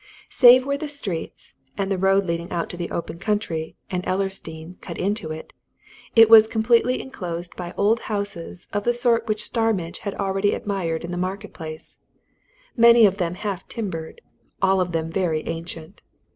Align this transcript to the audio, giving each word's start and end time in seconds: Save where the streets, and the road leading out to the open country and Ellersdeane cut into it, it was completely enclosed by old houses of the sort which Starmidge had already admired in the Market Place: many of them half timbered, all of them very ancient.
Save 0.29 0.65
where 0.65 0.79
the 0.79 0.87
streets, 0.87 1.57
and 1.77 1.91
the 1.91 1.97
road 1.99 2.25
leading 2.25 2.49
out 2.49 2.71
to 2.71 2.75
the 2.77 2.89
open 2.89 3.19
country 3.19 3.75
and 3.91 4.03
Ellersdeane 4.07 4.81
cut 4.81 4.97
into 4.97 5.29
it, 5.31 5.53
it 6.15 6.27
was 6.27 6.47
completely 6.47 6.99
enclosed 6.99 7.55
by 7.55 7.71
old 7.77 7.99
houses 8.09 8.67
of 8.73 8.83
the 8.83 8.95
sort 8.95 9.27
which 9.27 9.43
Starmidge 9.43 9.99
had 9.99 10.15
already 10.15 10.55
admired 10.55 11.03
in 11.03 11.11
the 11.11 11.17
Market 11.17 11.53
Place: 11.53 11.99
many 12.75 13.05
of 13.05 13.19
them 13.19 13.35
half 13.35 13.67
timbered, 13.67 14.21
all 14.59 14.81
of 14.81 14.91
them 14.91 15.11
very 15.11 15.45
ancient. 15.45 16.01